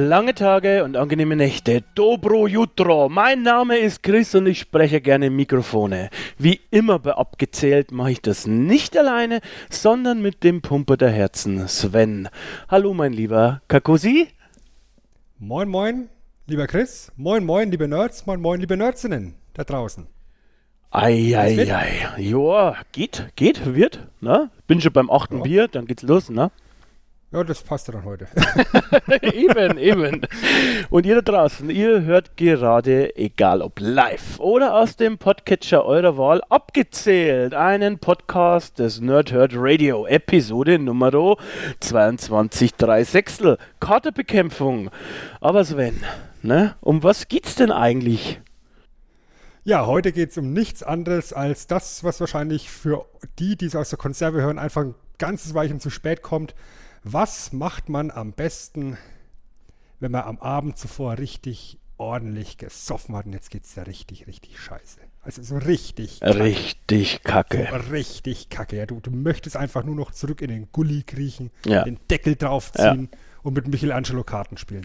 Lange 0.00 0.32
Tage 0.32 0.84
und 0.84 0.96
angenehme 0.96 1.34
Nächte. 1.34 1.82
Dobro 1.96 2.46
Jutro. 2.46 3.08
Mein 3.08 3.42
Name 3.42 3.78
ist 3.78 4.04
Chris 4.04 4.32
und 4.36 4.46
ich 4.46 4.60
spreche 4.60 5.00
gerne 5.00 5.28
Mikrofone. 5.28 6.10
Wie 6.38 6.60
immer 6.70 7.00
bei 7.00 7.14
Abgezählt 7.14 7.90
mache 7.90 8.12
ich 8.12 8.22
das 8.22 8.46
nicht 8.46 8.96
alleine, 8.96 9.40
sondern 9.70 10.22
mit 10.22 10.44
dem 10.44 10.62
Pumper 10.62 10.96
der 10.96 11.10
Herzen, 11.10 11.66
Sven. 11.66 12.28
Hallo, 12.68 12.94
mein 12.94 13.12
lieber 13.12 13.60
Kakosi. 13.66 14.28
Moin, 15.40 15.68
moin, 15.68 16.08
lieber 16.46 16.68
Chris. 16.68 17.10
Moin, 17.16 17.44
moin, 17.44 17.68
liebe 17.68 17.88
Nerds. 17.88 18.24
Moin, 18.24 18.40
moin, 18.40 18.60
liebe 18.60 18.76
Nerdsinnen 18.76 19.34
da 19.54 19.64
draußen. 19.64 20.06
Eieiei. 20.92 22.06
Joa, 22.18 22.76
geht, 22.92 23.32
geht, 23.34 23.74
wird. 23.74 24.06
Ne? 24.20 24.48
Bin 24.68 24.80
schon 24.80 24.92
beim 24.92 25.10
achten 25.10 25.38
ja. 25.38 25.42
Bier, 25.42 25.66
dann 25.66 25.86
geht's 25.86 26.04
los, 26.04 26.30
ne? 26.30 26.52
Ja, 27.30 27.44
das 27.44 27.62
passt 27.62 27.90
dann 27.90 28.04
heute. 28.04 28.26
eben, 29.20 29.76
eben. 29.76 30.22
Und 30.88 31.04
ihr 31.04 31.20
da 31.20 31.20
draußen, 31.20 31.68
ihr 31.68 32.00
hört 32.04 32.38
gerade, 32.38 33.14
egal 33.16 33.60
ob 33.60 33.80
live 33.80 34.40
oder 34.40 34.74
aus 34.74 34.96
dem 34.96 35.18
Podcatcher 35.18 35.84
eurer 35.84 36.16
Wahl, 36.16 36.40
abgezählt 36.48 37.52
einen 37.52 37.98
Podcast 37.98 38.78
des 38.78 39.02
Nerdhurt 39.02 39.52
Radio, 39.54 40.06
Episode 40.06 40.78
Nummer 40.78 41.36
22 41.80 42.76
3 42.76 43.04
Sechstel, 43.04 43.58
Katerbekämpfung. 43.78 44.90
Aber 45.42 45.66
Sven, 45.66 46.02
ne, 46.40 46.76
um 46.80 47.02
was 47.02 47.28
geht's 47.28 47.56
denn 47.56 47.70
eigentlich? 47.70 48.40
Ja, 49.64 49.84
heute 49.84 50.12
geht 50.12 50.30
es 50.30 50.38
um 50.38 50.54
nichts 50.54 50.82
anderes 50.82 51.34
als 51.34 51.66
das, 51.66 52.02
was 52.02 52.20
wahrscheinlich 52.20 52.70
für 52.70 53.04
die, 53.38 53.54
die 53.54 53.66
es 53.66 53.76
aus 53.76 53.90
der 53.90 53.98
Konserve 53.98 54.40
hören, 54.40 54.58
einfach 54.58 54.80
ein 54.80 54.94
ganzes 55.18 55.52
Weichen 55.52 55.78
zu 55.78 55.90
spät 55.90 56.22
kommt 56.22 56.54
was 57.12 57.52
macht 57.52 57.88
man 57.88 58.10
am 58.10 58.32
besten, 58.32 58.98
wenn 60.00 60.12
man 60.12 60.22
am 60.24 60.38
Abend 60.38 60.78
zuvor 60.78 61.18
richtig 61.18 61.78
ordentlich 61.96 62.58
gesoffen 62.58 63.16
hat 63.16 63.26
und 63.26 63.32
jetzt 63.32 63.50
geht 63.50 63.64
es 63.64 63.74
ja 63.74 63.82
richtig, 63.82 64.26
richtig 64.26 64.60
scheiße. 64.60 65.00
Also 65.22 65.42
so 65.42 65.58
richtig 65.58 66.20
kacke. 66.20 66.38
Richtig 66.38 67.22
kacke. 67.24 67.68
So 67.70 67.90
richtig 67.90 68.48
kacke. 68.50 68.76
Ja, 68.76 68.86
du, 68.86 69.00
du 69.00 69.10
möchtest 69.10 69.56
einfach 69.56 69.84
nur 69.84 69.96
noch 69.96 70.12
zurück 70.12 70.40
in 70.40 70.48
den 70.48 70.68
Gully 70.70 71.02
kriechen, 71.02 71.50
ja. 71.64 71.82
den 71.82 71.98
Deckel 72.08 72.36
draufziehen. 72.36 73.08
Ja 73.12 73.18
und 73.42 73.54
mit 73.54 73.68
Michelangelo 73.68 74.24
Karten 74.24 74.56
spielen. 74.56 74.82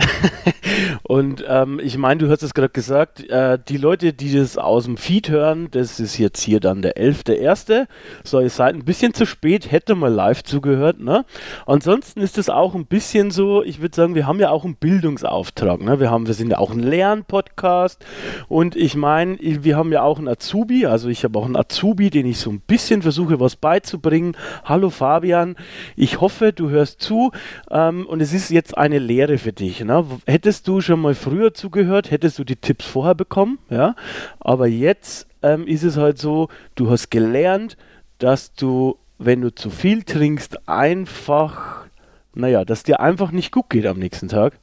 und 1.03 1.43
ähm, 1.47 1.79
ich 1.83 1.97
meine, 1.97 2.19
du 2.19 2.29
hast 2.29 2.43
es 2.43 2.53
gerade 2.53 2.69
gesagt, 2.69 3.27
äh, 3.29 3.57
die 3.67 3.77
Leute, 3.77 4.13
die 4.13 4.33
das 4.33 4.57
aus 4.57 4.85
dem 4.85 4.97
Feed 4.97 5.29
hören, 5.29 5.69
das 5.71 5.99
ist 5.99 6.17
jetzt 6.17 6.41
hier 6.41 6.59
dann 6.59 6.81
der 6.81 6.97
11.1. 6.97 7.87
So, 8.23 8.39
ihr 8.39 8.49
seid 8.49 8.75
ein 8.75 8.85
bisschen 8.85 9.13
zu 9.13 9.25
spät, 9.25 9.71
hätte 9.71 9.95
mal 9.95 10.11
live 10.11 10.43
zugehört. 10.43 10.99
Ne? 10.99 11.25
Ansonsten 11.65 12.21
ist 12.21 12.37
es 12.37 12.49
auch 12.49 12.75
ein 12.75 12.85
bisschen 12.85 13.31
so, 13.31 13.63
ich 13.63 13.81
würde 13.81 13.95
sagen, 13.95 14.15
wir 14.15 14.27
haben 14.27 14.39
ja 14.39 14.49
auch 14.49 14.65
einen 14.65 14.75
Bildungsauftrag. 14.75 15.81
Ne? 15.81 15.99
Wir, 15.99 16.11
haben, 16.11 16.27
wir 16.27 16.33
sind 16.33 16.51
ja 16.51 16.57
auch 16.59 16.71
ein 16.71 16.79
Lernpodcast 16.79 18.05
und 18.47 18.75
ich 18.75 18.95
meine, 18.95 19.37
wir 19.39 19.77
haben 19.77 19.91
ja 19.91 20.03
auch 20.03 20.19
einen 20.19 20.27
Azubi, 20.27 20.85
also 20.85 21.09
ich 21.09 21.23
habe 21.23 21.37
auch 21.39 21.45
einen 21.45 21.55
Azubi, 21.55 22.09
den 22.09 22.25
ich 22.25 22.37
so 22.37 22.49
ein 22.49 22.59
bisschen 22.59 23.01
versuche, 23.01 23.39
was 23.39 23.55
beizubringen. 23.55 24.37
Hallo 24.63 24.89
Fabian, 24.89 25.55
ich 25.95 26.21
hoffe, 26.21 26.53
du 26.53 26.69
hörst 26.69 27.01
zu 27.01 27.31
ähm, 27.71 28.05
und 28.05 28.21
es 28.21 28.33
ist 28.33 28.42
jetzt 28.49 28.77
eine 28.77 28.99
Lehre 28.99 29.37
für 29.37 29.53
dich. 29.53 29.83
Ne? 29.83 30.05
Hättest 30.25 30.67
du 30.67 30.81
schon 30.81 31.01
mal 31.01 31.15
früher 31.15 31.53
zugehört, 31.53 32.11
hättest 32.11 32.39
du 32.39 32.43
die 32.43 32.55
Tipps 32.55 32.85
vorher 32.85 33.15
bekommen, 33.15 33.59
ja. 33.69 33.95
Aber 34.39 34.67
jetzt 34.67 35.27
ähm, 35.41 35.67
ist 35.67 35.83
es 35.83 35.97
halt 35.97 36.17
so, 36.17 36.49
du 36.75 36.89
hast 36.89 37.09
gelernt, 37.11 37.77
dass 38.17 38.53
du, 38.53 38.97
wenn 39.17 39.41
du 39.41 39.53
zu 39.53 39.69
viel 39.69 40.03
trinkst, 40.03 40.67
einfach, 40.67 41.85
naja, 42.33 42.65
dass 42.65 42.83
dir 42.83 42.99
einfach 42.99 43.31
nicht 43.31 43.51
gut 43.51 43.69
geht 43.69 43.85
am 43.85 43.99
nächsten 43.99 44.29
Tag. 44.29 44.59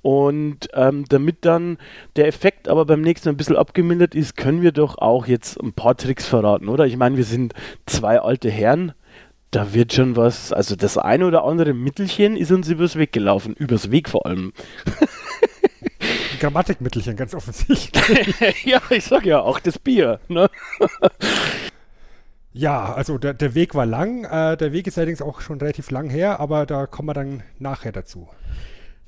Und 0.00 0.68
ähm, 0.74 1.04
damit 1.08 1.44
dann 1.44 1.76
der 2.16 2.28
Effekt 2.28 2.68
aber 2.68 2.86
beim 2.86 3.00
nächsten 3.00 3.28
Mal 3.28 3.34
ein 3.34 3.36
bisschen 3.36 3.56
abgemildert 3.56 4.14
ist, 4.14 4.36
können 4.36 4.62
wir 4.62 4.72
doch 4.72 4.98
auch 4.98 5.26
jetzt 5.26 5.60
ein 5.60 5.72
paar 5.72 5.96
Tricks 5.96 6.26
verraten, 6.26 6.68
oder? 6.68 6.86
Ich 6.86 6.96
meine, 6.96 7.16
wir 7.16 7.24
sind 7.24 7.52
zwei 7.84 8.20
alte 8.20 8.48
Herren, 8.48 8.92
da 9.50 9.72
wird 9.72 9.94
schon 9.94 10.16
was, 10.16 10.52
also 10.52 10.76
das 10.76 10.98
eine 10.98 11.26
oder 11.26 11.44
andere 11.44 11.72
Mittelchen 11.72 12.36
ist 12.36 12.52
uns 12.52 12.68
übers 12.68 12.96
Weg 12.96 13.12
gelaufen, 13.12 13.54
übers 13.54 13.90
Weg 13.90 14.08
vor 14.08 14.26
allem. 14.26 14.52
Grammatikmittelchen, 16.40 17.16
ganz 17.16 17.34
offensichtlich. 17.34 18.64
ja, 18.64 18.80
ich 18.90 19.04
sag 19.04 19.24
ja 19.26 19.40
auch 19.40 19.58
das 19.58 19.78
Bier. 19.78 20.20
Ne? 20.28 20.48
ja, 22.52 22.92
also 22.92 23.18
der, 23.18 23.34
der 23.34 23.54
Weg 23.54 23.74
war 23.74 23.86
lang. 23.86 24.24
Äh, 24.24 24.56
der 24.56 24.72
Weg 24.72 24.86
ist 24.86 24.98
allerdings 24.98 25.22
auch 25.22 25.40
schon 25.40 25.58
relativ 25.58 25.90
lang 25.90 26.10
her, 26.10 26.38
aber 26.38 26.66
da 26.66 26.86
kommen 26.86 27.08
wir 27.08 27.14
dann 27.14 27.42
nachher 27.58 27.92
dazu. 27.92 28.28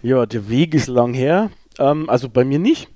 Ja, 0.03 0.27
der 0.27 0.49
Weg 0.49 0.75
ist 0.75 0.89
lang 0.89 1.15
her. 1.15 1.51
Ähm, 1.79 2.09
also 2.09 2.29
bei 2.29 2.45
mir 2.45 2.59
nicht. 2.59 2.89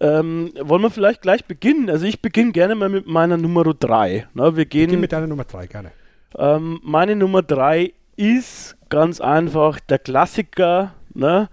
Ähm, 0.00 0.52
wollen 0.60 0.82
wir 0.82 0.90
vielleicht 0.90 1.22
gleich 1.22 1.44
beginnen? 1.44 1.90
Also 1.90 2.06
ich 2.06 2.22
beginne 2.22 2.52
gerne 2.52 2.74
mal 2.74 2.88
mit 2.88 3.06
meiner 3.06 3.36
Nummer 3.36 3.64
3. 3.64 4.28
Ne, 4.34 4.56
wir 4.56 4.64
gehen 4.64 4.86
Beginn 4.86 5.00
mit 5.00 5.12
deiner 5.12 5.26
Nummer 5.26 5.44
3, 5.44 5.66
gerne. 5.66 5.92
Ähm, 6.36 6.80
meine 6.82 7.16
Nummer 7.16 7.42
drei 7.42 7.92
ist 8.16 8.76
ganz 8.88 9.20
einfach 9.20 9.80
der 9.80 9.98
Klassiker, 9.98 10.94
ne, 11.14 11.48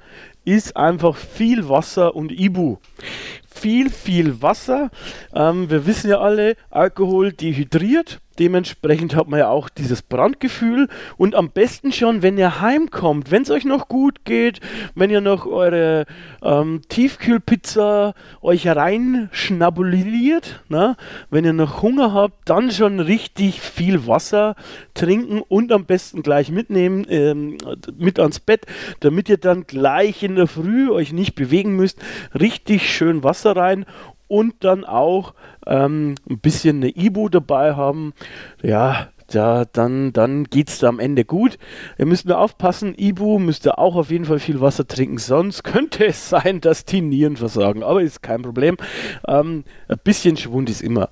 ist 0.45 0.75
einfach 0.77 1.15
viel 1.15 1.69
Wasser 1.69 2.15
und 2.15 2.31
Ibu. 2.31 2.77
Viel, 3.47 3.89
viel 3.89 4.41
Wasser. 4.41 4.89
Ähm, 5.33 5.69
wir 5.69 5.85
wissen 5.85 6.09
ja 6.09 6.19
alle, 6.19 6.55
Alkohol 6.69 7.31
dehydriert. 7.31 8.19
Dementsprechend 8.39 9.15
hat 9.15 9.27
man 9.27 9.39
ja 9.39 9.49
auch 9.49 9.69
dieses 9.69 10.01
Brandgefühl 10.01 10.89
und 11.17 11.35
am 11.35 11.49
besten 11.51 11.91
schon, 11.91 12.21
wenn 12.21 12.37
ihr 12.37 12.61
heimkommt, 12.61 13.31
wenn 13.31 13.43
es 13.43 13.51
euch 13.51 13.63
noch 13.65 13.87
gut 13.87 14.25
geht, 14.25 14.59
wenn 14.93 15.09
ihr 15.09 15.21
noch 15.21 15.45
eure 15.45 16.05
ähm, 16.41 16.81
Tiefkühlpizza 16.89 18.13
euch 18.41 18.67
reinschnabuliert, 18.67 20.63
ne? 20.67 20.97
wenn 21.29 21.45
ihr 21.45 21.53
noch 21.53 21.81
Hunger 21.81 22.13
habt, 22.13 22.49
dann 22.49 22.71
schon 22.71 22.99
richtig 22.99 23.61
viel 23.61 24.05
Wasser 24.07 24.55
trinken 24.93 25.41
und 25.41 25.71
am 25.71 25.85
besten 25.85 26.21
gleich 26.21 26.51
mitnehmen, 26.51 27.05
ähm, 27.09 27.57
mit 27.97 28.19
ans 28.19 28.39
Bett, 28.39 28.65
damit 28.99 29.29
ihr 29.29 29.37
dann 29.37 29.65
gleich 29.65 30.23
in 30.23 30.35
der 30.35 30.47
Früh 30.47 30.89
euch 30.89 31.13
nicht 31.13 31.35
bewegen 31.35 31.75
müsst, 31.75 31.99
richtig 32.37 32.93
schön 32.93 33.23
Wasser 33.23 33.55
rein 33.55 33.85
und 34.27 34.63
dann 34.63 34.83
auch 34.83 35.33
ähm, 35.65 36.15
ein 36.29 36.39
bisschen 36.39 36.77
eine 36.77 36.89
Ibu 36.95 37.29
dabei 37.29 37.75
haben. 37.75 38.13
Ja, 38.61 39.09
ja, 39.31 39.65
dann, 39.65 40.13
dann 40.13 40.45
geht 40.45 40.69
es 40.69 40.79
da 40.79 40.87
am 40.87 40.99
Ende 40.99 41.25
gut. 41.25 41.57
Ihr 41.97 42.05
müsst 42.05 42.25
nur 42.25 42.37
aufpassen, 42.37 42.93
Ibu 42.95 43.39
müsst 43.39 43.65
ihr 43.65 43.79
auch 43.79 43.95
auf 43.95 44.11
jeden 44.11 44.25
Fall 44.25 44.39
viel 44.39 44.61
Wasser 44.61 44.87
trinken, 44.87 45.17
sonst 45.17 45.63
könnte 45.63 46.05
es 46.05 46.29
sein, 46.29 46.61
dass 46.61 46.85
die 46.85 47.01
Nieren 47.01 47.37
versagen. 47.37 47.83
Aber 47.83 48.01
ist 48.01 48.21
kein 48.21 48.43
Problem. 48.43 48.77
Ähm, 49.27 49.63
ein 49.87 49.99
bisschen 50.03 50.37
Schwund 50.37 50.69
ist 50.69 50.81
immer. 50.81 51.09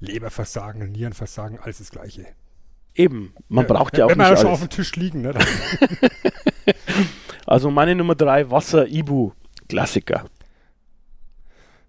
Leberversagen, 0.00 0.90
Nierenversagen, 0.90 1.60
alles 1.60 1.78
das 1.78 1.90
Gleiche. 1.90 2.26
Eben, 2.94 3.34
man 3.48 3.66
ja, 3.66 3.72
braucht 3.72 3.96
ja 3.96 4.04
auch 4.04 4.10
wenn 4.10 4.18
nicht 4.18 4.28
man 4.28 4.36
schon 4.36 4.48
auf 4.48 4.60
dem 4.60 4.68
Tisch 4.68 4.96
liegen. 4.96 5.22
Ne? 5.22 5.32
also 7.46 7.70
meine 7.70 7.94
Nummer 7.94 8.16
drei, 8.16 8.50
Wasser, 8.50 8.88
Ibu, 8.88 9.30
Klassiker. 9.68 10.24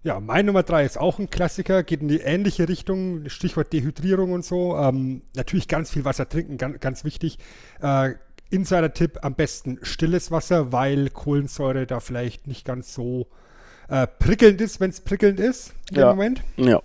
Ja, 0.04 0.20
mein 0.20 0.44
Nummer 0.44 0.62
drei 0.62 0.84
ist 0.84 0.98
auch 0.98 1.18
ein 1.18 1.30
Klassiker, 1.30 1.82
geht 1.82 2.02
in 2.02 2.08
die 2.08 2.20
ähnliche 2.20 2.68
Richtung, 2.68 3.26
Stichwort 3.30 3.72
Dehydrierung 3.72 4.32
und 4.32 4.44
so. 4.44 4.76
Ähm, 4.76 5.22
natürlich 5.34 5.66
ganz 5.66 5.90
viel 5.90 6.04
Wasser 6.04 6.28
trinken, 6.28 6.58
ganz, 6.58 6.78
ganz 6.80 7.04
wichtig. 7.04 7.38
Äh, 7.80 8.10
Insider-Tipp, 8.50 9.20
am 9.22 9.34
besten 9.34 9.78
stilles 9.80 10.30
Wasser, 10.30 10.72
weil 10.72 11.08
Kohlensäure 11.08 11.86
da 11.86 12.00
vielleicht 12.00 12.46
nicht 12.46 12.66
ganz 12.66 12.92
so 12.92 13.28
äh, 13.88 14.06
prickelnd 14.06 14.60
ist, 14.60 14.78
wenn 14.78 14.90
es 14.90 15.00
prickelnd 15.00 15.40
ist 15.40 15.72
im 15.90 15.96
ja. 15.96 16.10
Moment. 16.10 16.42
Ja. 16.56 16.82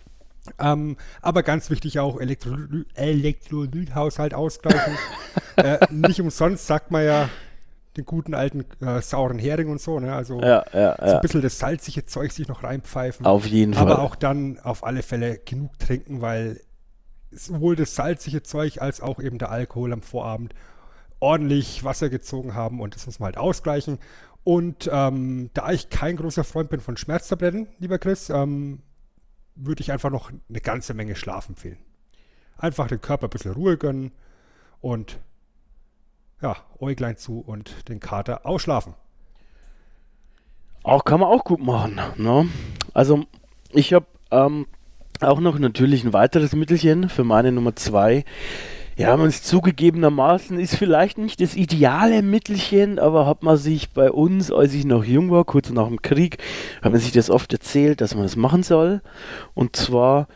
Ähm, 0.58 0.96
aber 1.22 1.44
ganz 1.44 1.70
wichtig 1.70 2.00
auch 2.00 2.22
Elektrolythaushalt 2.22 4.34
ausgleichen. 4.34 4.98
äh, 5.58 5.80
nicht 5.92 6.22
umsonst 6.22 6.68
sagt 6.68 6.90
man 6.90 7.04
ja, 7.04 7.30
den 7.98 8.06
guten 8.06 8.34
alten 8.34 8.66
äh, 8.82 9.02
sauren 9.02 9.40
Hering 9.40 9.70
und 9.70 9.82
so, 9.82 10.00
ne? 10.00 10.14
Also 10.14 10.40
ja, 10.42 10.64
ja, 10.74 10.96
so 10.98 11.16
ein 11.16 11.22
bisschen 11.22 11.42
das 11.42 11.60
salzige 11.60 12.06
Zeug 12.06 12.32
sich 12.32 12.48
noch 12.48 12.64
reinpfeifen. 12.64 13.26
Auf 13.26 13.46
jeden 13.46 13.74
Fall. 13.74 13.84
Aber 13.84 14.02
auch 14.02 14.16
dann 14.16 14.60
auf 14.60 14.84
alle 14.84 15.02
Fälle 15.02 15.40
genug 15.40 15.78
trinken, 15.80 16.22
weil 16.22 16.62
sowohl 17.32 17.76
das 17.76 17.96
salzige 17.96 18.44
Zeug 18.44 18.82
als 18.82 19.02
auch 19.02 19.20
eben 19.20 19.38
der 19.38 19.52
Alkohol 19.52 19.94
am 19.94 20.02
Vorabend 20.02 20.54
ordentlich 21.20 21.84
Wasser 21.84 22.10
gezogen 22.10 22.54
haben 22.54 22.80
und 22.80 22.96
das 22.96 23.06
muss 23.06 23.20
man 23.20 23.28
halt 23.28 23.38
ausgleichen. 23.38 24.00
Und 24.44 24.90
ähm, 24.92 25.50
da 25.54 25.72
ich 25.72 25.90
kein 25.90 26.16
großer 26.16 26.44
Freund 26.44 26.70
bin 26.70 26.80
von 26.80 26.98
Schmerztabletten, 26.98 27.68
lieber 27.80 28.00
Chris, 28.00 28.30
ähm, 28.30 28.82
würde 29.56 29.82
ich 29.82 29.92
einfach 29.92 30.10
noch 30.10 30.32
eine 30.32 30.62
ganze 30.62 30.94
Menge 30.94 31.16
Schlaf 31.16 31.50
empfehlen. 31.50 31.78
Einfach 32.58 32.88
den 32.88 33.02
Körper 33.02 33.28
ein 33.28 33.32
bisschen 33.32 33.52
Ruhe 33.52 33.78
gönnen 33.78 34.12
und 34.80 35.20
ja, 36.42 36.56
Äuglein 36.80 37.18
zu 37.18 37.40
und 37.40 37.90
den 37.90 38.00
Kater 38.00 38.46
ausschlafen. 38.46 38.94
Auch 40.84 41.04
kann 41.04 41.20
man 41.20 41.30
auch 41.30 41.44
gut 41.44 41.62
machen. 41.62 42.00
Ne? 42.18 42.48
Also 42.94 43.26
ich 43.72 43.94
habe 43.94 44.06
ähm, 44.32 44.66
auch 45.20 45.40
noch 45.40 45.60
natürlich 45.60 46.04
ein 46.04 46.14
weiteres 46.14 46.54
Mittelchen 46.54 47.10
für 47.10 47.24
meine 47.24 47.52
Nummer 47.52 47.76
zwei. 47.76 48.24
Ja, 48.96 49.16
man 49.16 49.30
ist 49.30 49.46
zugegebenermaßen, 49.46 50.60
ist 50.60 50.76
vielleicht 50.76 51.18
nicht 51.18 51.40
das 51.40 51.56
ideale 51.56 52.22
Mittelchen, 52.22 53.00
aber 53.00 53.26
hat 53.26 53.44
man 53.44 53.56
sich 53.56 53.92
bei 53.92 54.12
uns, 54.12 54.52
als 54.52 54.74
ich 54.74 54.84
noch 54.84 55.06
jung 55.06 55.32
war, 55.32 55.46
kurz 55.46 55.70
nach 55.70 55.88
dem 55.88 56.02
Krieg, 56.02 56.38
hat 56.82 56.92
man 56.92 57.00
sich 57.00 57.14
das 57.14 57.30
oft 57.30 57.54
erzählt, 57.54 58.02
dass 58.02 58.14
man 58.14 58.24
das 58.24 58.36
machen 58.36 58.62
soll. 58.62 59.02
Und 59.54 59.78
zwar 59.78 60.28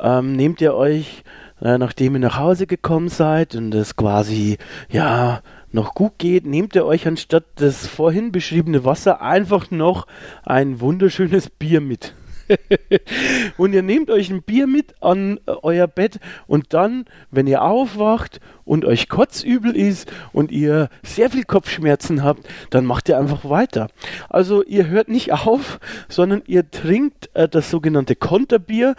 ähm, 0.00 0.32
nehmt 0.32 0.60
ihr 0.60 0.74
euch, 0.74 1.22
äh, 1.60 1.78
nachdem 1.78 2.14
ihr 2.14 2.20
nach 2.20 2.38
Hause 2.38 2.66
gekommen 2.66 3.08
seid 3.08 3.54
und 3.54 3.74
es 3.74 3.96
quasi, 3.96 4.58
ja, 4.90 5.42
noch 5.70 5.94
gut 5.94 6.12
geht, 6.18 6.46
nehmt 6.46 6.74
ihr 6.74 6.86
euch 6.86 7.06
anstatt 7.06 7.44
das 7.56 7.86
vorhin 7.86 8.32
beschriebene 8.32 8.84
Wasser 8.84 9.20
einfach 9.20 9.70
noch 9.70 10.06
ein 10.44 10.80
wunderschönes 10.80 11.50
Bier 11.50 11.80
mit. 11.80 12.14
und 13.58 13.74
ihr 13.74 13.82
nehmt 13.82 14.10
euch 14.10 14.30
ein 14.30 14.42
Bier 14.42 14.66
mit 14.66 14.94
an 15.02 15.38
äh, 15.46 15.52
euer 15.62 15.86
Bett 15.86 16.18
und 16.46 16.72
dann, 16.72 17.04
wenn 17.30 17.46
ihr 17.46 17.62
aufwacht 17.62 18.40
und 18.64 18.84
euch 18.84 19.08
kotzübel 19.08 19.76
ist 19.76 20.10
und 20.32 20.50
ihr 20.50 20.88
sehr 21.02 21.30
viel 21.30 21.44
Kopfschmerzen 21.44 22.22
habt, 22.22 22.48
dann 22.70 22.86
macht 22.86 23.08
ihr 23.08 23.18
einfach 23.18 23.48
weiter. 23.48 23.88
Also 24.28 24.62
ihr 24.64 24.86
hört 24.86 25.08
nicht 25.08 25.32
auf, 25.32 25.78
sondern 26.08 26.42
ihr 26.46 26.70
trinkt 26.70 27.30
äh, 27.34 27.48
das 27.48 27.70
sogenannte 27.70 28.16
Konterbier 28.16 28.94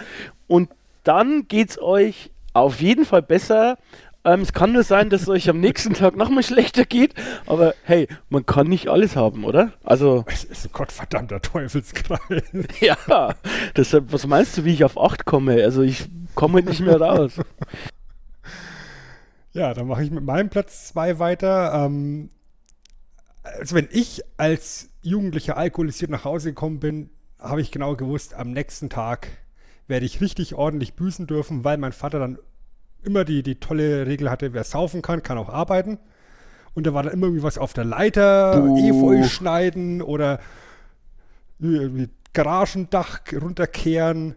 und 0.48 0.70
dann 1.04 1.48
geht 1.48 1.72
es 1.72 1.82
euch 1.82 2.30
auf 2.54 2.82
jeden 2.82 3.06
Fall 3.06 3.22
besser, 3.22 3.78
ähm, 4.26 4.42
es 4.42 4.52
kann 4.52 4.74
nur 4.74 4.84
sein, 4.84 5.10
dass 5.10 5.24
es 5.24 5.30
euch 5.30 5.50
am 5.50 5.60
nächsten 5.60 5.94
Tag 5.94 6.16
nochmal 6.18 6.44
schlechter 6.44 6.84
geht, 6.84 7.14
aber 7.46 7.74
hey, 7.84 8.08
man 8.30 8.46
kann 8.46 8.68
nicht 8.68 8.90
alles 8.90 9.16
haben, 9.16 9.46
oder? 9.46 9.74
Also. 9.84 10.26
Es 10.28 10.44
ist 10.44 10.66
ein 10.66 10.72
gottverdammter 10.74 11.42
Teufelskreis. 11.42 12.20
ja, 12.82 13.36
deshalb, 13.78 14.12
was 14.12 14.28
meinst 14.28 14.58
du, 14.58 14.66
wie 14.66 14.74
ich 14.74 14.84
auf 14.84 14.98
8 14.98 15.26
komme? 15.26 15.64
Also 15.64 15.82
ich 15.84 16.10
komme 16.36 16.62
nicht 16.62 16.82
mehr 16.82 17.00
raus. 17.00 17.34
Ja, 19.52 19.74
dann 19.74 19.88
mache 19.88 20.04
ich 20.04 20.12
mit 20.12 20.24
meinem 20.24 20.50
Platz 20.50 20.90
2 20.90 21.18
weiter. 21.18 21.74
Ähm, 21.74 22.30
also 23.42 23.76
wenn 23.76 23.88
ich 23.92 24.22
als 24.38 24.90
Jugendlicher 25.02 25.58
alkoholisiert 25.58 26.12
nach 26.12 26.24
Hause 26.24 26.50
gekommen 26.50 26.80
bin, 26.80 27.10
habe 27.40 27.60
ich 27.60 27.72
genau 27.72 27.96
gewusst, 27.96 28.36
am 28.36 28.52
nächsten 28.52 28.90
Tag 28.90 29.28
werde 29.90 30.06
ich 30.06 30.22
richtig 30.22 30.56
ordentlich 30.56 30.94
büßen 30.94 31.28
dürfen, 31.28 31.64
weil 31.64 31.78
mein 31.78 31.92
Vater 31.92 32.20
dann 32.20 32.38
immer 33.04 33.26
die, 33.26 33.44
die 33.44 33.60
tolle 33.60 34.06
Regel 34.06 34.30
hatte, 34.30 34.54
wer 34.54 34.64
saufen 34.64 35.02
kann, 35.02 35.24
kann 35.24 35.38
auch 35.38 35.50
arbeiten. 35.50 36.00
Und 36.76 36.86
da 36.86 36.94
war 36.94 37.04
dann 37.04 37.14
immer 37.14 37.26
irgendwie 37.26 37.44
was 37.44 37.58
auf 37.58 37.74
der 37.74 37.86
Leiter, 37.86 38.62
Buh. 38.62 38.78
Efeu 38.78 39.24
schneiden 39.24 40.02
oder 40.02 40.40
Garagendach 42.34 43.22
runterkehren. 43.34 44.36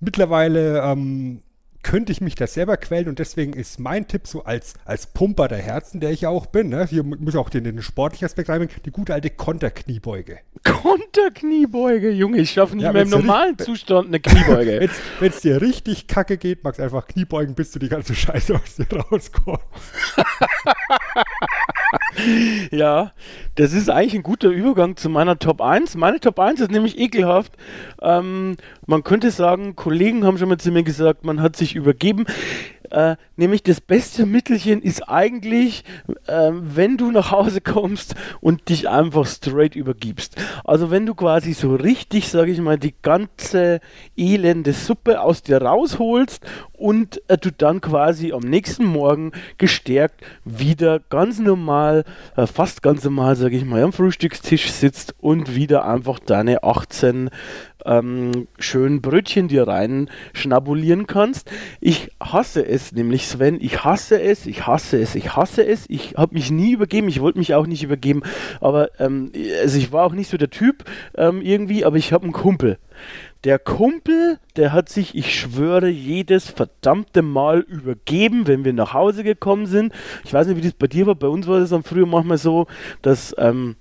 Mittlerweile 0.00 0.80
ähm, 0.80 1.42
könnte 1.84 2.10
ich 2.10 2.20
mich 2.20 2.34
da 2.34 2.48
selber 2.48 2.76
quälen 2.76 3.08
und 3.08 3.20
deswegen 3.20 3.52
ist 3.52 3.78
mein 3.78 4.08
Tipp 4.08 4.26
so 4.26 4.42
als, 4.42 4.74
als 4.84 5.06
Pumper 5.06 5.46
der 5.46 5.58
Herzen, 5.58 6.00
der 6.00 6.10
ich 6.10 6.22
ja 6.22 6.30
auch 6.30 6.46
bin, 6.46 6.70
ne? 6.70 6.86
hier 6.86 7.04
muss 7.04 7.36
auch 7.36 7.50
den, 7.50 7.62
den 7.62 7.80
sportlichen 7.82 8.26
Aspekt 8.26 8.48
reinbringen, 8.48 8.74
die 8.84 8.90
gute 8.90 9.14
alte 9.14 9.30
Konterkniebeuge. 9.30 10.38
Konterkniebeuge, 10.64 12.10
Junge, 12.10 12.38
ich 12.38 12.50
schaffe 12.50 12.74
nicht 12.74 12.84
ja, 12.84 12.92
mehr 12.92 13.02
im 13.02 13.10
normalen 13.10 13.50
richtig, 13.50 13.66
Zustand 13.66 14.08
eine 14.08 14.18
Kniebeuge. 14.18 14.88
Wenn 15.20 15.30
es 15.30 15.40
dir 15.42 15.60
richtig 15.60 16.08
kacke 16.08 16.38
geht, 16.38 16.64
magst 16.64 16.80
einfach 16.80 17.06
Kniebeugen, 17.06 17.54
bis 17.54 17.70
du 17.70 17.78
die 17.78 17.88
ganze 17.88 18.14
Scheiße 18.14 18.54
aus 18.54 18.76
dir 18.76 18.86
rauskommst. 18.90 19.62
ja, 22.70 23.12
das 23.54 23.72
ist 23.72 23.90
eigentlich 23.90 24.14
ein 24.14 24.22
guter 24.22 24.48
Übergang 24.48 24.96
zu 24.96 25.08
meiner 25.08 25.38
Top 25.38 25.60
1. 25.60 25.96
Meine 25.96 26.20
Top 26.20 26.38
1 26.38 26.60
ist 26.60 26.70
nämlich 26.70 26.98
ekelhaft. 26.98 27.52
Ähm, 28.02 28.56
man 28.86 29.02
könnte 29.02 29.30
sagen, 29.30 29.76
Kollegen 29.76 30.24
haben 30.24 30.38
schon 30.38 30.48
mal 30.48 30.58
zu 30.58 30.70
mir 30.72 30.82
gesagt, 30.82 31.24
man 31.24 31.40
hat 31.40 31.56
sich 31.56 31.74
übergeben. 31.74 32.26
Äh, 32.90 33.16
nämlich 33.36 33.62
das 33.62 33.80
beste 33.80 34.26
Mittelchen 34.26 34.82
ist 34.82 35.08
eigentlich, 35.08 35.84
äh, 36.26 36.50
wenn 36.52 36.96
du 36.96 37.10
nach 37.10 37.30
Hause 37.30 37.60
kommst 37.60 38.14
und 38.40 38.68
dich 38.68 38.88
einfach 38.88 39.26
straight 39.26 39.74
übergibst. 39.74 40.36
Also 40.64 40.90
wenn 40.90 41.06
du 41.06 41.14
quasi 41.14 41.52
so 41.52 41.74
richtig, 41.74 42.28
sage 42.28 42.50
ich 42.50 42.60
mal, 42.60 42.78
die 42.78 42.94
ganze 43.02 43.80
elende 44.16 44.72
Suppe 44.72 45.20
aus 45.20 45.42
dir 45.42 45.62
rausholst 45.62 46.44
und 46.72 47.22
äh, 47.28 47.38
du 47.38 47.50
dann 47.50 47.80
quasi 47.80 48.32
am 48.32 48.42
nächsten 48.42 48.84
Morgen 48.84 49.32
gestärkt 49.58 50.22
wieder 50.44 51.00
ganz 51.00 51.38
normal, 51.38 52.04
äh, 52.36 52.46
fast 52.46 52.82
ganz 52.82 53.04
normal, 53.04 53.36
sage 53.36 53.56
ich 53.56 53.64
mal, 53.64 53.82
am 53.82 53.92
Frühstückstisch 53.92 54.70
sitzt 54.70 55.14
und 55.20 55.54
wieder 55.54 55.86
einfach 55.86 56.18
deine 56.18 56.62
18 56.62 57.30
ähm, 57.84 58.48
schönen 58.58 59.00
Brötchen 59.00 59.48
dir 59.48 59.66
rein 59.68 60.10
schnabulieren 60.32 61.06
kannst. 61.06 61.50
Ich 61.80 62.10
hasse 62.20 62.66
es 62.66 62.92
nämlich, 62.92 63.26
Sven. 63.26 63.58
Ich 63.60 63.84
hasse 63.84 64.20
es, 64.20 64.46
ich 64.46 64.66
hasse 64.66 65.00
es, 65.00 65.14
ich 65.14 65.36
hasse 65.36 65.66
es. 65.66 65.84
Ich 65.88 66.14
habe 66.16 66.34
mich 66.34 66.50
nie 66.50 66.72
übergeben, 66.72 67.08
ich 67.08 67.20
wollte 67.20 67.38
mich 67.38 67.54
auch 67.54 67.66
nicht 67.66 67.82
übergeben. 67.82 68.22
Aber 68.60 68.90
ähm, 69.00 69.32
also 69.60 69.78
ich 69.78 69.92
war 69.92 70.04
auch 70.04 70.12
nicht 70.12 70.30
so 70.30 70.36
der 70.36 70.50
Typ 70.50 70.84
ähm, 71.16 71.42
irgendwie, 71.42 71.84
aber 71.84 71.96
ich 71.96 72.12
habe 72.12 72.24
einen 72.24 72.32
Kumpel. 72.32 72.78
Der 73.44 73.58
Kumpel, 73.58 74.38
der 74.56 74.72
hat 74.72 74.88
sich, 74.88 75.14
ich 75.14 75.38
schwöre, 75.38 75.88
jedes 75.88 76.48
verdammte 76.48 77.20
Mal 77.20 77.60
übergeben, 77.60 78.46
wenn 78.46 78.64
wir 78.64 78.72
nach 78.72 78.94
Hause 78.94 79.22
gekommen 79.22 79.66
sind. 79.66 79.92
Ich 80.24 80.32
weiß 80.32 80.46
nicht, 80.46 80.56
wie 80.56 80.62
das 80.62 80.72
bei 80.72 80.86
dir 80.86 81.06
war. 81.06 81.14
Bei 81.14 81.28
uns 81.28 81.46
war 81.46 81.60
das 81.60 81.70
dann 81.70 81.82
früher 81.82 82.06
manchmal 82.06 82.38
so, 82.38 82.66
dass 83.02 83.34
ähm, 83.36 83.76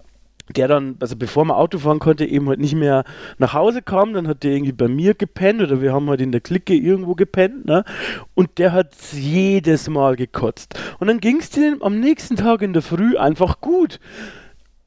der 0.50 0.68
dann, 0.68 0.98
also 1.00 1.16
bevor 1.16 1.46
man 1.46 1.56
Auto 1.56 1.80
fahren 1.80 2.00
konnte, 2.00 2.26
eben 2.26 2.50
halt 2.50 2.60
nicht 2.60 2.76
mehr 2.76 3.04
nach 3.38 3.54
Hause 3.54 3.82
kam, 3.82 4.14
dann 4.14 4.28
hat 4.28 4.44
der 4.44 4.52
irgendwie 4.52 4.74
bei 4.74 4.88
mir 4.88 5.14
gepennt 5.14 5.62
oder 5.62 5.82
wir 5.82 5.94
haben 5.94 6.10
halt 6.10 6.22
in 6.22 6.32
der 6.32 6.42
Clique 6.42 6.76
irgendwo 6.76 7.16
gepennt, 7.16 7.66
ne? 7.66 7.86
Und 8.34 8.58
der 8.58 8.74
hat 8.74 8.94
jedes 9.14 9.90
Mal 9.90 10.16
gekotzt. 10.16 10.80
Und 11.00 11.08
dann 11.08 11.20
ging 11.20 11.40
es 11.40 11.50
dem 11.50 11.82
am 11.82 12.00
nächsten 12.00 12.36
Tag 12.36 12.62
in 12.62 12.74
der 12.74 12.82
Früh 12.82 13.18
einfach 13.18 13.62
gut. 13.62 14.00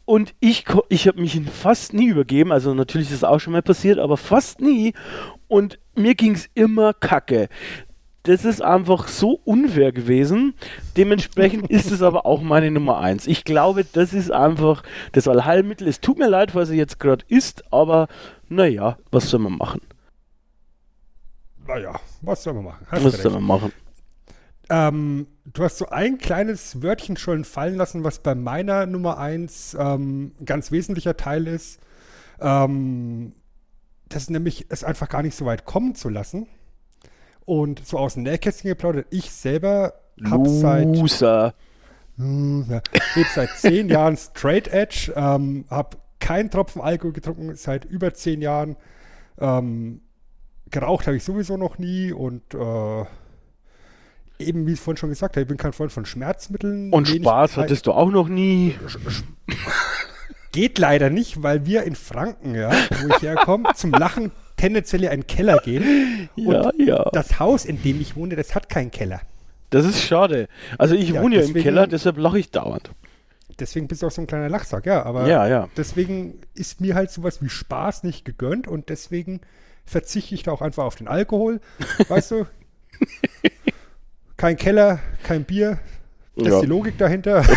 Und 0.05 0.35
ich, 0.39 0.65
ich 0.89 1.09
habe 1.09 1.21
mich 1.21 1.41
fast 1.51 1.93
nie 1.93 2.07
übergeben, 2.07 2.53
also 2.53 2.75
natürlich 2.75 3.09
ist 3.09 3.17
es 3.17 3.25
auch 3.25 3.41
schon 3.41 3.55
mal 3.55 3.63
passiert, 3.63 3.99
aber 3.99 4.17
fast 4.17 4.61
nie. 4.61 4.93
Und 5.49 5.79
mir 5.97 6.15
ging 6.15 6.35
es 6.35 6.49
immer 6.55 6.93
kacke 6.93 7.49
das 8.27 8.45
ist 8.45 8.61
einfach 8.61 9.07
so 9.07 9.41
unfair 9.45 9.93
gewesen. 9.93 10.55
Dementsprechend 10.97 11.71
ist 11.71 11.93
es 11.93 12.03
aber 12.03 12.27
auch 12.27 12.43
meine 12.43 12.73
Nummer 12.73 12.99
eins. 12.99 13.29
Ich 13.29 13.45
glaube, 13.45 13.85
das 13.85 14.13
ist 14.13 14.33
einfach 14.33 14.83
das 15.13 15.29
Allheilmittel. 15.29 15.87
Es 15.87 16.01
tut 16.01 16.19
mir 16.19 16.29
leid, 16.29 16.55
was 16.55 16.71
er 16.71 16.77
jetzt 16.77 16.99
gerade 16.99 17.25
ist, 17.29 17.73
aber 17.73 18.09
naja, 18.49 18.99
was 19.13 19.31
soll 19.31 19.41
man 19.41 19.57
machen? 19.57 19.81
Naja, 21.69 22.01
was 22.21 22.43
soll 22.43 22.55
man 22.55 22.65
machen? 22.65 22.87
Hast 22.91 23.05
was 23.05 23.23
soll 23.23 23.33
man 23.33 23.45
machen? 23.45 23.73
Ähm, 24.69 25.29
du 25.45 25.63
hast 25.63 25.79
so 25.79 25.87
ein 25.87 26.19
kleines 26.19 26.83
Wörtchen 26.83 27.17
schon 27.17 27.45
fallen 27.45 27.77
lassen, 27.77 28.03
was 28.03 28.19
bei 28.19 28.35
meiner 28.35 28.87
Nummer 28.87 29.19
eins 29.19 29.77
ähm, 29.79 30.33
ein 30.41 30.45
ganz 30.45 30.73
wesentlicher 30.73 31.17
Teil 31.17 31.47
ist. 31.47 31.79
Ähm, 32.41 33.35
das 34.09 34.25
ist 34.25 34.31
nämlich 34.31 34.67
es 34.69 34.83
einfach 34.83 35.09
gar 35.09 35.23
nicht 35.23 35.37
so 35.37 35.47
weit 35.47 35.65
kommen 35.65 35.95
zu 35.95 36.09
lassen. 36.09 36.49
Und 37.47 37.87
so 37.87 37.97
aus 37.97 38.15
dem 38.15 38.25
Nähkästchen 38.25 38.69
geplaudert, 38.69 39.07
ich 39.11 39.31
selber 39.31 39.95
habe 40.29 40.49
seit, 40.49 40.89
hm, 42.17 42.67
lebe 43.15 43.29
seit 43.35 43.51
zehn 43.57 43.89
Jahren 43.89 44.17
Straight 44.17 44.69
Edge, 44.69 45.13
ähm, 45.17 45.65
habe 45.71 45.97
keinen 46.19 46.51
Tropfen 46.51 46.83
Alkohol 46.83 47.13
getrunken 47.13 47.55
seit 47.55 47.85
über 47.85 48.13
zehn 48.15 48.43
Jahren. 48.43 48.77
Ähm, 49.39 50.01
geraucht 50.71 51.07
habe 51.07 51.17
ich 51.17 51.25
sowieso 51.25 51.57
noch 51.57 51.79
nie 51.79 52.13
und 52.13 52.43
äh, 52.55 53.05
eben, 54.39 54.67
wie 54.67 54.73
ich 54.73 54.81
vorhin 54.81 54.97
schon 54.97 55.11
gesagt 55.11 55.37
habe, 55.37 55.43
ich 55.43 55.49
bin 55.49 55.57
kein 55.57 55.73
Freund 55.73 55.93
von 55.93 56.05
Schmerzmitteln. 56.05 56.93
Und 56.93 57.09
Spaß 57.09 57.57
hattest 57.57 57.87
du 57.87 57.93
auch 57.93 58.11
noch 58.11 58.29
nie. 58.29 58.75
Geht 60.53 60.79
leider 60.79 61.11
nicht, 61.11 61.43
weil 61.43 61.67
wir 61.67 61.85
in 61.85 61.95
Franken, 61.95 62.55
ja, 62.55 62.71
wo 63.03 63.09
ich 63.15 63.23
herkomme, 63.23 63.69
zum 63.75 63.93
Lachen 63.93 64.33
tendenziell 64.57 65.05
in 65.05 65.11
einen 65.11 65.27
Keller 65.27 65.59
gehen. 65.59 65.85
Ja, 66.39 66.71
ja. 66.77 67.09
Das 67.13 67.39
Haus, 67.39 67.65
in 67.65 67.83
dem 67.83 68.01
ich 68.01 68.15
wohne, 68.15 68.37
das 68.37 68.55
hat 68.55 68.69
keinen 68.69 68.91
Keller. 68.91 69.23
Das 69.71 69.87
ist 69.87 70.03
schade. 70.03 70.49
Also 70.77 70.95
ich 70.95 71.11
ja, 71.11 71.23
wohne 71.23 71.37
ja 71.37 71.43
im 71.43 71.55
Keller, 71.55 71.87
deshalb 71.87 72.19
lache 72.19 72.39
ich 72.39 72.51
dauernd. 72.51 72.91
Deswegen 73.59 73.89
bist 73.89 74.03
du 74.03 74.09
auch 74.09 74.11
so 74.11 74.21
ein 74.21 74.27
kleiner 74.27 74.51
Lachsack, 74.51 74.85
ja. 74.85 75.03
Aber 75.05 75.27
ja, 75.27 75.47
ja. 75.47 75.69
deswegen 75.77 76.41
ist 76.55 76.81
mir 76.81 76.95
halt 76.95 77.11
sowas 77.11 77.43
wie 77.43 77.49
Spaß 77.49 78.03
nicht 78.03 78.25
gegönnt 78.27 78.69
und 78.69 78.91
deswegen 78.91 79.41
verzichte 79.87 80.35
ich 80.35 80.43
da 80.43 80.53
auch 80.53 80.61
einfach 80.61 80.85
auf 80.85 80.97
den 80.97 81.09
Alkohol. 81.09 81.61
weißt 82.09 82.33
du? 82.33 82.47
kein 84.37 84.57
Keller, 84.57 84.99
kein 85.23 85.45
Bier. 85.45 85.79
Das 86.37 86.49
Ja. 86.49 86.55
ist 86.57 86.61
die 86.63 86.67
Logik 86.67 86.99
dahinter. 86.99 87.43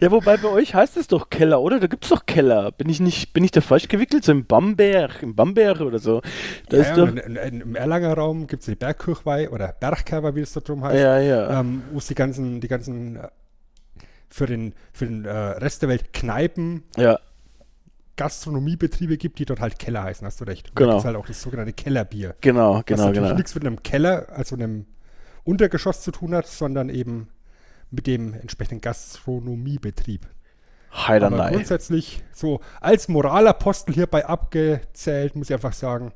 Ja, 0.00 0.10
wobei 0.10 0.36
bei 0.36 0.48
euch 0.48 0.74
heißt 0.74 0.96
es 0.98 1.08
doch 1.08 1.30
Keller, 1.30 1.60
oder? 1.62 1.80
Da 1.80 1.86
gibt's 1.86 2.10
doch 2.10 2.26
Keller. 2.26 2.72
Bin 2.72 2.88
ich 2.90 3.00
nicht, 3.00 3.32
bin 3.32 3.42
ich 3.44 3.50
da 3.50 3.62
falsch 3.62 3.88
gewickelt? 3.88 4.24
So 4.24 4.32
im 4.32 4.44
Bamberg, 4.44 5.22
im 5.22 5.34
Bamberg 5.34 5.80
oder 5.80 5.98
so. 5.98 6.20
Da 6.68 6.76
ja, 6.76 6.82
ist 6.82 6.88
ja, 6.90 6.96
doch. 6.96 7.08
in, 7.08 7.36
in, 7.36 7.60
Im 7.62 7.74
Erlanger 7.76 8.12
Raum 8.14 8.46
gibt 8.46 8.60
es 8.60 8.66
die 8.66 8.74
Bergkirchweih 8.74 9.48
oder 9.50 9.68
Bergkerber, 9.80 10.34
wie 10.36 10.40
es 10.40 10.52
da 10.52 10.60
drum 10.60 10.84
heißt. 10.84 10.98
Ja, 11.00 11.18
ja. 11.18 11.60
ähm, 11.60 11.82
wo 11.92 11.98
es 11.98 12.06
die 12.06 12.14
ganzen, 12.14 12.60
die 12.60 12.68
ganzen 12.68 13.16
äh, 13.16 13.28
für 14.28 14.46
den, 14.46 14.74
für 14.92 15.06
den 15.06 15.24
äh, 15.24 15.30
Rest 15.30 15.80
der 15.82 15.88
Welt 15.88 16.12
Kneipen, 16.12 16.82
ja, 16.96 17.18
Gastronomiebetriebe 18.16 19.16
gibt, 19.16 19.38
die 19.38 19.44
dort 19.44 19.60
halt 19.60 19.78
Keller 19.78 20.02
heißen, 20.02 20.26
hast 20.26 20.40
du 20.40 20.44
recht. 20.44 20.68
Und 20.70 20.76
Genau. 20.76 20.88
Da 20.88 20.94
gibt's 20.96 21.06
halt 21.06 21.16
auch 21.16 21.26
das 21.26 21.40
sogenannte 21.40 21.72
Kellerbier. 21.72 22.34
genau, 22.40 22.82
genau, 22.84 23.02
natürlich 23.04 23.22
genau. 23.22 23.34
nichts 23.34 23.54
mit 23.54 23.66
einem 23.66 23.82
Keller, 23.82 24.26
also 24.30 24.56
einem 24.56 24.86
Untergeschoss 25.46 26.02
zu 26.02 26.10
tun 26.10 26.34
hat, 26.34 26.46
sondern 26.46 26.88
eben 26.88 27.28
mit 27.90 28.06
dem 28.06 28.34
entsprechenden 28.34 28.80
Gastronomiebetrieb. 28.80 30.26
Aber 30.90 31.08
Heidernei. 31.08 31.52
grundsätzlich 31.52 32.22
so 32.32 32.60
als 32.80 33.08
Moralapostel 33.08 33.94
hierbei 33.94 34.26
abgezählt, 34.26 35.36
muss 35.36 35.50
ich 35.50 35.54
einfach 35.54 35.72
sagen, 35.72 36.12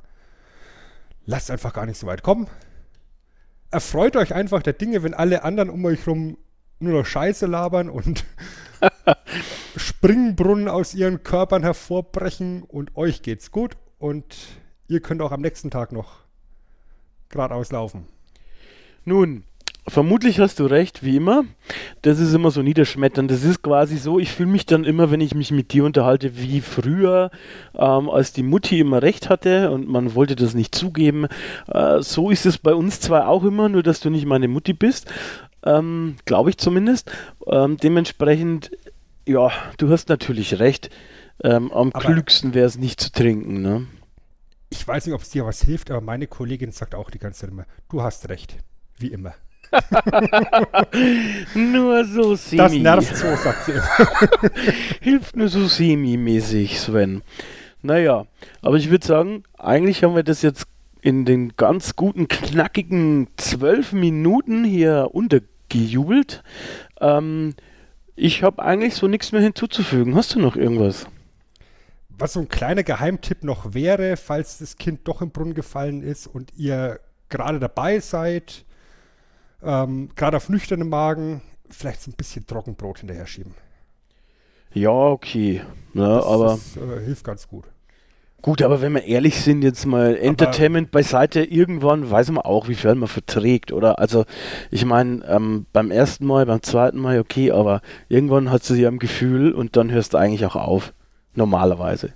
lasst 1.27 1.51
einfach 1.51 1.73
gar 1.73 1.87
nicht 1.87 1.99
so 1.99 2.07
weit 2.07 2.23
kommen. 2.23 2.49
Erfreut 3.71 4.17
euch 4.17 4.35
einfach 4.35 4.63
der 4.63 4.73
Dinge, 4.73 5.03
wenn 5.03 5.15
alle 5.15 5.45
anderen 5.45 5.71
um 5.71 5.85
euch 5.85 6.07
rum 6.07 6.37
nur 6.81 6.99
noch 6.99 7.07
Scheiße 7.07 7.47
labern 7.47 7.89
und 7.91 8.25
Springbrunnen 9.77 10.67
aus 10.67 10.95
ihren 10.95 11.23
Körpern 11.23 11.63
hervorbrechen 11.63 12.63
und 12.63 12.97
euch 12.97 13.23
geht's 13.23 13.51
gut 13.51 13.77
und 13.99 14.35
ihr 14.89 15.01
könnt 15.01 15.23
auch 15.23 15.31
am 15.31 15.43
nächsten 15.43 15.71
Tag 15.71 15.93
noch 15.93 16.21
geradeaus 17.29 17.71
laufen. 17.71 18.09
Nun, 19.11 19.43
vermutlich 19.89 20.39
hast 20.39 20.61
du 20.61 20.67
recht, 20.67 21.03
wie 21.03 21.17
immer. 21.17 21.45
Das 22.03 22.21
ist 22.21 22.33
immer 22.33 22.53
so 22.53 22.63
niederschmetternd. 22.63 23.29
Das 23.29 23.43
ist 23.43 23.61
quasi 23.61 23.97
so, 23.97 24.21
ich 24.21 24.31
fühle 24.31 24.51
mich 24.51 24.67
dann 24.67 24.85
immer, 24.85 25.11
wenn 25.11 25.21
ich 25.21 25.35
mich 25.35 25.51
mit 25.51 25.73
dir 25.73 25.85
unterhalte, 25.85 26.37
wie 26.39 26.61
früher, 26.61 27.33
ähm, 27.75 28.09
als 28.09 28.33
die 28.33 28.45
Mutti 28.45 28.79
immer 28.79 29.03
recht 29.03 29.29
hatte 29.29 29.73
und 29.73 29.89
man 29.89 30.15
wollte 30.15 30.37
das 30.37 30.55
nicht 30.55 30.77
zugeben. 30.77 31.27
Äh, 31.67 32.03
so 32.03 32.31
ist 32.31 32.47
es 32.47 32.57
bei 32.59 32.73
uns 32.73 33.01
zwar 33.01 33.27
auch 33.27 33.43
immer, 33.43 33.69
nur 33.69 33.83
dass 33.83 33.99
du 33.99 34.11
nicht 34.11 34.27
meine 34.27 34.47
Mutti 34.47 34.75
bist. 34.75 35.11
Ähm, 35.65 36.15
Glaube 36.25 36.51
ich 36.51 36.59
zumindest. 36.59 37.11
Ähm, 37.49 37.79
dementsprechend, 37.79 38.71
ja, 39.27 39.51
du 39.79 39.91
hast 39.91 40.09
natürlich 40.09 40.61
recht. 40.61 40.89
Ähm, 41.43 41.73
am 41.73 41.91
Aber- 41.93 41.99
klügsten 42.05 42.55
wäre 42.55 42.67
es 42.69 42.79
nicht 42.79 43.01
zu 43.01 43.11
trinken, 43.11 43.61
ne? 43.61 43.89
Ich 44.73 44.87
weiß 44.87 45.05
nicht, 45.07 45.17
ob 45.17 45.23
es 45.23 45.31
dir 45.31 45.45
was 45.45 45.63
hilft, 45.65 45.91
aber 45.91 46.01
meine 46.01 46.29
Kollegin 46.29 46.71
sagt 46.71 46.95
auch 46.95 47.11
die 47.11 47.19
ganze 47.19 47.41
Zeit 47.41 47.51
immer, 47.51 47.67
du 47.89 48.03
hast 48.03 48.29
recht. 48.29 48.55
Wie 49.01 49.09
immer. 49.09 49.35
Nur 51.55 52.05
so 52.05 52.35
semi. 52.35 52.59
Das 52.59 52.73
nervt 52.73 53.17
so, 53.17 53.35
sagt 53.37 53.65
sie 53.65 53.73
immer. 53.73 53.83
Hilft 55.01 55.37
nur 55.37 55.49
so 55.49 55.67
semi-mäßig, 55.67 56.79
Sven. 56.79 57.23
Naja, 57.83 58.27
aber 58.63 58.77
ich 58.77 58.91
würde 58.91 59.07
sagen, 59.07 59.45
eigentlich 59.59 60.05
haben 60.05 60.15
wir 60.15 60.23
das 60.23 60.43
jetzt 60.43 60.67
in 61.01 61.25
den 61.25 61.57
ganz 61.57 61.97
guten, 61.97 62.29
knackigen 62.29 63.29
zwölf 63.37 63.93
Minuten 63.93 64.65
hier 64.65 65.09
untergejubelt. 65.13 66.43
Ähm, 67.01 67.55
ich 68.17 68.43
habe 68.43 68.63
eigentlich 68.63 68.97
so 68.97 69.09
nichts 69.09 69.33
mehr 69.33 69.41
hinzuzufügen. 69.41 70.15
Hast 70.15 70.35
du 70.35 70.41
noch 70.41 70.57
irgendwas? 70.57 71.07
Was 72.11 72.35
so 72.35 72.41
ein 72.41 72.49
kleiner 72.49 72.83
Geheimtipp 72.83 73.45
noch 73.45 73.73
wäre, 73.73 74.19
falls 74.19 74.59
das 74.59 74.77
Kind 74.77 75.09
doch 75.09 75.23
im 75.23 75.31
Brunnen 75.31 75.55
gefallen 75.55 76.03
ist 76.03 76.27
und 76.27 76.53
ihr 76.59 77.01
gerade 77.31 77.59
dabei 77.59 78.01
seid, 78.01 78.67
ähm, 79.63 80.11
gerade 80.17 80.37
auf 80.37 80.49
nüchternem 80.49 80.89
Magen, 80.89 81.43
vielleicht 81.71 82.03
so 82.03 82.11
ein 82.11 82.17
bisschen 82.17 82.47
Trockenbrot 82.47 82.99
hinterher 83.01 83.27
schieben. 83.27 83.55
Ja, 84.73 84.91
okay. 84.91 85.63
Ja, 85.95 86.21
Das, 86.21 86.25
aber 86.25 86.47
das 86.47 86.77
äh, 86.77 87.01
hilft 87.05 87.25
ganz 87.25 87.47
gut. 87.49 87.67
gut, 88.43 88.63
aber 88.63 88.81
wenn 88.81 88.95
wir 88.95 89.05
ehrlich 89.05 89.41
sind, 89.43 89.63
jetzt 89.63 89.85
mal 89.87 90.17
Entertainment 90.17 90.91
beiseite, 90.91 91.43
irgendwann 91.45 92.11
weiß 92.11 92.31
man 92.31 92.43
auch, 92.45 92.69
wie 92.69 92.75
viel 92.75 92.95
man 92.95 93.09
verträgt, 93.09 93.73
oder? 93.73 93.99
Also, 93.99 94.25
ich 94.71 94.85
meine, 94.87 95.25
ähm, 95.27 95.67
beim 95.73 95.91
ersten 95.91 96.27
Mal, 96.27 96.47
beim 96.47 96.63
zweiten 96.63 96.99
Mal, 96.99 97.21
okay, 97.21 97.51
aber 97.53 97.83
irgendwann 98.09 98.51
hast 98.51 98.69
du 98.71 98.75
sie 98.75 98.87
am 98.87 98.99
Gefühl 98.99 99.53
und 99.53 99.77
dann 99.77 99.91
hörst 99.91 100.15
du 100.15 100.19
eigentlich 100.19 100.47
auch 100.47 100.57
auf. 100.57 100.95
Normalerweise. 101.35 102.13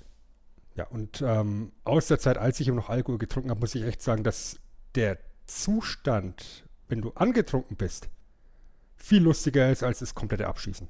Ja, 0.76 0.86
und 0.88 1.22
ähm, 1.24 1.72
aus 1.84 2.08
der 2.08 2.18
Zeit, 2.18 2.36
als 2.36 2.58
ich 2.60 2.66
eben 2.68 2.76
noch 2.76 2.88
Alkohol 2.90 3.18
getrunken 3.18 3.50
habe, 3.50 3.60
muss 3.60 3.74
ich 3.74 3.84
echt 3.84 4.02
sagen, 4.02 4.24
dass 4.24 4.58
der 4.96 5.18
Zustand, 5.46 6.63
wenn 6.88 7.00
du 7.00 7.12
angetrunken 7.14 7.76
bist, 7.76 8.08
viel 8.96 9.22
lustiger 9.22 9.70
ist 9.70 9.82
als 9.82 9.98
das 9.98 10.14
komplette 10.14 10.46
Abschießen. 10.46 10.88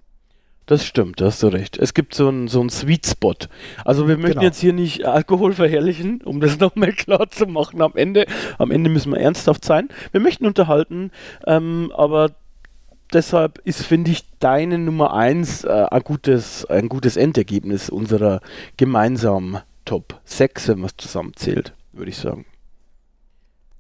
Das 0.67 0.87
stimmt, 0.87 1.21
da 1.21 1.27
hast 1.27 1.43
du 1.43 1.49
recht. 1.49 1.77
Es 1.77 1.93
gibt 1.93 2.15
so 2.15 2.29
einen 2.29 2.49
so 2.49 2.61
einen 2.61 2.71
Sweet 2.71 3.07
Spot. 3.07 3.35
Also 3.85 4.09
wir 4.09 4.17
möchten 4.17 4.39
Genau. 4.39 4.45
jetzt 4.45 4.61
hier 4.61 4.73
nicht 4.73 5.05
Alkohol 5.05 5.53
verherrlichen, 5.53 6.23
um 6.23 6.41
das 6.41 6.59
nochmal 6.61 6.93
klar 6.93 7.29
zu 7.29 7.47
machen 7.47 7.83
am 7.83 7.93
Ende. 7.97 8.25
Am 8.59 8.71
Ende 8.71 8.89
müssen 8.89 9.13
wir 9.13 9.21
ernsthaft 9.21 9.63
sein. 9.65 9.89
Wir 10.13 10.21
möchten 10.21 10.47
unterhalten, 10.47 11.11
ähm, 11.47 11.93
aber 11.95 12.31
deshalb 13.13 13.59
ist, 13.65 13.83
finde 13.85 14.11
ich, 14.11 14.25
deine 14.39 14.79
Nummer 14.79 15.13
eins 15.13 15.65
äh, 15.65 15.87
ein, 15.91 16.03
gutes, 16.03 16.65
ein 16.65 16.89
gutes 16.89 17.19
Endergebnis 17.19 17.91
unserer 17.91 18.41
gemeinsamen 18.79 19.59
Top 19.85 20.19
6, 20.25 20.69
wenn 20.69 20.79
man 20.79 20.87
es 20.87 20.97
zusammenzählt, 20.97 21.75
würde 21.93 22.11
ich 22.11 22.17
sagen. 22.17 22.47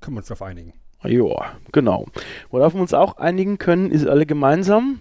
Können 0.02 0.16
wir 0.16 0.18
uns 0.18 0.28
darauf 0.28 0.42
einigen. 0.42 0.74
Ja, 1.04 1.52
genau. 1.72 2.06
Worauf 2.50 2.74
wir 2.74 2.80
uns 2.80 2.94
auch 2.94 3.18
einigen 3.18 3.58
können, 3.58 3.90
ist 3.90 4.06
alle 4.06 4.26
gemeinsam, 4.26 5.00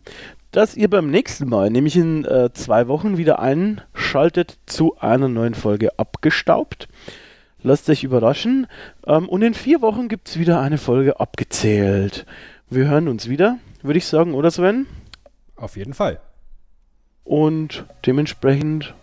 dass 0.51 0.75
ihr 0.75 0.89
beim 0.89 1.09
nächsten 1.09 1.49
Mal, 1.49 1.69
nämlich 1.69 1.95
in 1.95 2.25
äh, 2.25 2.51
zwei 2.53 2.87
Wochen, 2.87 3.17
wieder 3.17 3.39
einschaltet 3.39 4.57
zu 4.65 4.97
einer 4.99 5.27
neuen 5.27 5.55
Folge 5.55 5.97
Abgestaubt. 5.97 6.87
Lasst 7.61 7.89
euch 7.89 8.03
überraschen. 8.03 8.67
Ähm, 9.07 9.29
und 9.29 9.41
in 9.41 9.53
vier 9.53 9.81
Wochen 9.81 10.09
gibt 10.09 10.27
es 10.27 10.37
wieder 10.37 10.59
eine 10.59 10.77
Folge 10.77 11.19
abgezählt. 11.19 12.25
Wir 12.69 12.87
hören 12.87 13.07
uns 13.07 13.29
wieder, 13.29 13.57
würde 13.81 13.97
ich 13.97 14.05
sagen, 14.05 14.33
oder 14.33 14.51
Sven? 14.51 14.85
Auf 15.55 15.77
jeden 15.77 15.93
Fall. 15.93 16.19
Und 17.23 17.85
dementsprechend 18.05 18.93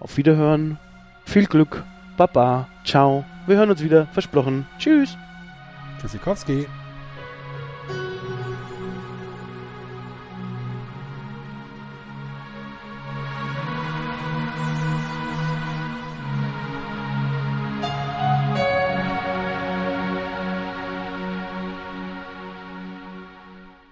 auf 0.00 0.16
Wiederhören. 0.16 0.78
Viel 1.24 1.46
Glück. 1.46 1.84
Baba. 2.16 2.68
Ciao. 2.84 3.24
Wir 3.46 3.56
hören 3.56 3.70
uns 3.70 3.82
wieder. 3.82 4.06
Versprochen. 4.12 4.66
Tschüss. 4.78 5.16
Tschüssikowski. 6.04 6.68